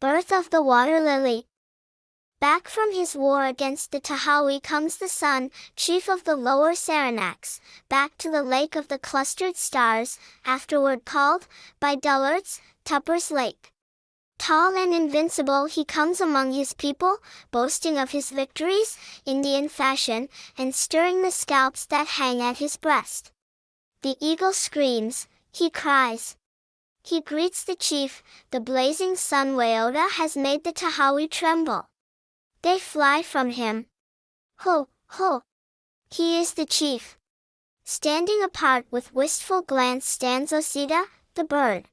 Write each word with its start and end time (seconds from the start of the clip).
Birth 0.00 0.30
of 0.30 0.50
the 0.50 0.62
Water 0.62 1.00
Lily 1.00 1.48
Back 2.38 2.68
from 2.68 2.92
his 2.92 3.16
war 3.16 3.46
against 3.46 3.90
the 3.90 3.98
Tahawi 3.98 4.62
comes 4.62 4.98
the 4.98 5.08
sun, 5.08 5.50
chief 5.74 6.08
of 6.08 6.22
the 6.22 6.36
lower 6.36 6.76
Saranacs, 6.76 7.58
back 7.88 8.16
to 8.18 8.30
the 8.30 8.44
lake 8.44 8.76
of 8.76 8.86
the 8.86 9.00
clustered 9.00 9.56
stars, 9.56 10.20
afterward 10.44 11.04
called, 11.04 11.48
by 11.80 11.96
dullards, 11.96 12.60
Tupper's 12.84 13.32
Lake. 13.32 13.72
Tall 14.38 14.76
and 14.76 14.94
invincible 14.94 15.64
he 15.64 15.84
comes 15.84 16.20
among 16.20 16.52
his 16.52 16.74
people, 16.74 17.16
boasting 17.50 17.98
of 17.98 18.10
his 18.10 18.30
victories, 18.30 18.96
Indian 19.26 19.68
fashion, 19.68 20.28
and 20.56 20.76
stirring 20.76 21.22
the 21.22 21.32
scalps 21.32 21.84
that 21.86 22.06
hang 22.06 22.40
at 22.40 22.58
his 22.58 22.76
breast. 22.76 23.32
The 24.02 24.14
eagle 24.20 24.52
screams, 24.52 25.26
he 25.50 25.70
cries. 25.70 26.36
He 27.08 27.22
greets 27.22 27.64
the 27.64 27.74
chief, 27.74 28.22
the 28.50 28.60
blazing 28.60 29.16
sun 29.16 29.56
Wayotah 29.56 30.10
has 30.20 30.36
made 30.36 30.62
the 30.62 30.74
Tahawi 30.74 31.26
tremble. 31.26 31.88
They 32.60 32.78
fly 32.78 33.22
from 33.22 33.48
him. 33.48 33.86
Ho, 34.58 34.88
ho! 35.12 35.40
He 36.10 36.38
is 36.38 36.52
the 36.52 36.66
chief. 36.66 37.16
Standing 37.82 38.42
apart 38.42 38.84
with 38.90 39.14
wistful 39.14 39.62
glance 39.62 40.06
stands 40.06 40.52
Oseetah, 40.52 41.06
the 41.32 41.44
bird. 41.44 41.88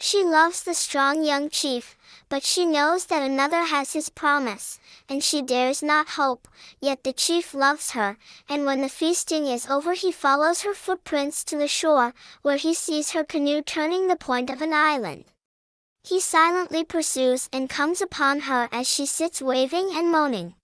She 0.00 0.22
loves 0.22 0.62
the 0.62 0.74
strong 0.74 1.24
young 1.24 1.50
chief, 1.50 1.96
but 2.28 2.44
she 2.44 2.64
knows 2.64 3.06
that 3.06 3.22
another 3.22 3.64
has 3.64 3.94
his 3.94 4.08
promise, 4.08 4.78
and 5.08 5.24
she 5.24 5.42
dares 5.42 5.82
not 5.82 6.10
hope, 6.10 6.46
yet 6.80 7.02
the 7.02 7.12
chief 7.12 7.52
loves 7.52 7.92
her, 7.92 8.16
and 8.48 8.64
when 8.64 8.80
the 8.80 8.88
feasting 8.88 9.46
is 9.46 9.66
over 9.66 9.94
he 9.94 10.12
follows 10.12 10.62
her 10.62 10.74
footprints 10.74 11.42
to 11.44 11.56
the 11.56 11.66
shore, 11.66 12.14
where 12.42 12.58
he 12.58 12.74
sees 12.74 13.10
her 13.10 13.24
canoe 13.24 13.60
turning 13.60 14.06
the 14.06 14.16
point 14.16 14.50
of 14.50 14.62
an 14.62 14.72
island. 14.72 15.24
He 16.04 16.20
silently 16.20 16.84
pursues 16.84 17.48
and 17.52 17.68
comes 17.68 18.00
upon 18.00 18.40
her 18.40 18.68
as 18.70 18.88
she 18.88 19.04
sits 19.04 19.42
waving 19.42 19.90
and 19.92 20.12
moaning. 20.12 20.54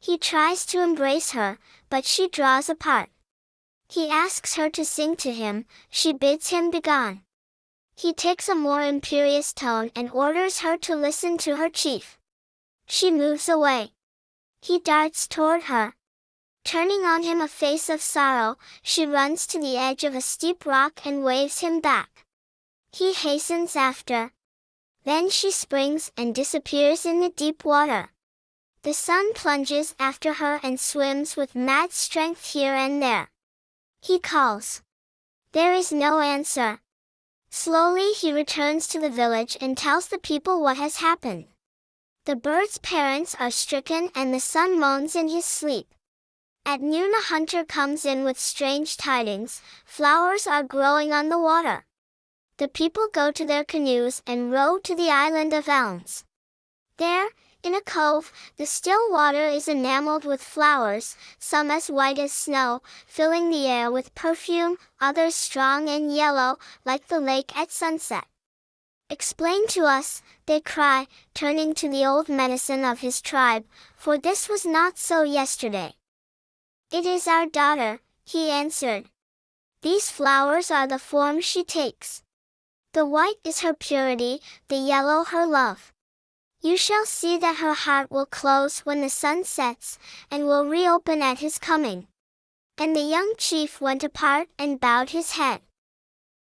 He 0.00 0.16
tries 0.16 0.64
to 0.66 0.80
embrace 0.80 1.32
her, 1.32 1.58
but 1.90 2.06
she 2.06 2.26
draws 2.26 2.68
apart. 2.70 3.10
He 3.88 4.08
asks 4.08 4.54
her 4.54 4.70
to 4.70 4.84
sing 4.84 5.16
to 5.16 5.32
him, 5.32 5.66
she 5.90 6.12
bids 6.12 6.48
him 6.48 6.70
begone. 6.70 7.22
He 7.94 8.12
takes 8.12 8.48
a 8.48 8.54
more 8.54 8.82
imperious 8.82 9.52
tone 9.52 9.90
and 9.94 10.10
orders 10.10 10.60
her 10.60 10.76
to 10.78 10.96
listen 10.96 11.38
to 11.38 11.56
her 11.56 11.68
chief. 11.68 12.18
She 12.86 13.10
moves 13.10 13.48
away. 13.48 13.92
He 14.60 14.78
darts 14.78 15.26
toward 15.26 15.64
her. 15.64 15.94
Turning 16.64 17.04
on 17.04 17.22
him 17.22 17.40
a 17.40 17.48
face 17.48 17.88
of 17.88 18.00
sorrow, 18.00 18.56
she 18.82 19.04
runs 19.04 19.46
to 19.48 19.58
the 19.58 19.76
edge 19.76 20.04
of 20.04 20.14
a 20.14 20.20
steep 20.20 20.64
rock 20.64 21.04
and 21.04 21.24
waves 21.24 21.60
him 21.60 21.80
back. 21.80 22.24
He 22.92 23.12
hastens 23.12 23.74
after. 23.74 24.32
Then 25.04 25.30
she 25.30 25.50
springs 25.50 26.12
and 26.16 26.34
disappears 26.34 27.04
in 27.04 27.20
the 27.20 27.30
deep 27.30 27.64
water. 27.64 28.10
The 28.82 28.94
sun 28.94 29.32
plunges 29.32 29.94
after 29.98 30.34
her 30.34 30.60
and 30.62 30.78
swims 30.78 31.36
with 31.36 31.54
mad 31.54 31.92
strength 31.92 32.52
here 32.52 32.74
and 32.74 33.02
there. 33.02 33.30
He 34.00 34.18
calls. 34.18 34.82
There 35.52 35.72
is 35.72 35.92
no 35.92 36.20
answer. 36.20 36.80
Slowly 37.54 38.12
he 38.14 38.32
returns 38.32 38.88
to 38.88 38.98
the 38.98 39.10
village 39.10 39.58
and 39.60 39.76
tells 39.76 40.08
the 40.08 40.16
people 40.16 40.62
what 40.62 40.78
has 40.78 40.96
happened. 40.96 41.48
The 42.24 42.34
bird's 42.34 42.78
parents 42.78 43.36
are 43.38 43.50
stricken 43.50 44.08
and 44.14 44.32
the 44.32 44.40
sun 44.40 44.80
moans 44.80 45.14
in 45.14 45.28
his 45.28 45.44
sleep. 45.44 45.94
At 46.64 46.80
noon 46.80 47.12
a 47.14 47.20
hunter 47.20 47.62
comes 47.62 48.06
in 48.06 48.24
with 48.24 48.38
strange 48.40 48.96
tidings, 48.96 49.60
flowers 49.84 50.46
are 50.46 50.62
growing 50.62 51.12
on 51.12 51.28
the 51.28 51.38
water. 51.38 51.84
The 52.56 52.68
people 52.68 53.08
go 53.12 53.30
to 53.30 53.44
their 53.44 53.64
canoes 53.64 54.22
and 54.26 54.50
row 54.50 54.78
to 54.78 54.94
the 54.94 55.10
island 55.10 55.52
of 55.52 55.68
elms. 55.68 56.24
There, 56.96 57.28
in 57.62 57.74
a 57.74 57.80
cove, 57.80 58.32
the 58.56 58.66
still 58.66 59.10
water 59.10 59.46
is 59.46 59.68
enameled 59.68 60.24
with 60.24 60.42
flowers, 60.42 61.16
some 61.38 61.70
as 61.70 61.88
white 61.88 62.18
as 62.18 62.32
snow, 62.32 62.82
filling 63.06 63.50
the 63.50 63.66
air 63.66 63.90
with 63.90 64.14
perfume, 64.14 64.76
others 65.00 65.34
strong 65.34 65.88
and 65.88 66.14
yellow, 66.14 66.58
like 66.84 67.08
the 67.08 67.20
lake 67.20 67.56
at 67.56 67.70
sunset. 67.70 68.24
Explain 69.08 69.66
to 69.68 69.84
us, 69.84 70.22
they 70.46 70.60
cry, 70.60 71.06
turning 71.34 71.74
to 71.74 71.88
the 71.88 72.04
old 72.04 72.28
medicine 72.28 72.84
of 72.84 73.00
his 73.00 73.20
tribe, 73.20 73.64
for 73.96 74.18
this 74.18 74.48
was 74.48 74.64
not 74.64 74.98
so 74.98 75.22
yesterday. 75.22 75.94
It 76.90 77.06
is 77.06 77.28
our 77.28 77.46
daughter, 77.46 78.00
he 78.24 78.50
answered. 78.50 79.06
These 79.82 80.10
flowers 80.10 80.70
are 80.70 80.86
the 80.86 80.98
form 80.98 81.40
she 81.40 81.62
takes. 81.62 82.22
The 82.92 83.06
white 83.06 83.40
is 83.44 83.60
her 83.60 83.74
purity, 83.74 84.40
the 84.68 84.76
yellow 84.76 85.24
her 85.24 85.46
love. 85.46 85.91
You 86.62 86.76
shall 86.76 87.04
see 87.04 87.38
that 87.38 87.56
her 87.56 87.74
heart 87.74 88.08
will 88.10 88.26
close 88.26 88.80
when 88.80 89.00
the 89.00 89.10
sun 89.10 89.42
sets, 89.42 89.98
and 90.30 90.46
will 90.46 90.64
reopen 90.64 91.20
at 91.20 91.40
his 91.40 91.58
coming. 91.58 92.06
And 92.78 92.94
the 92.94 93.00
young 93.00 93.34
chief 93.36 93.80
went 93.80 94.04
apart 94.04 94.48
and 94.58 94.78
bowed 94.78 95.10
his 95.10 95.32
head. 95.32 95.60